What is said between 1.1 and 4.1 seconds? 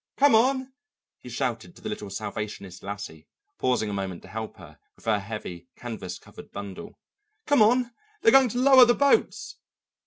he shouted to the little Salvationist lassie, pausing a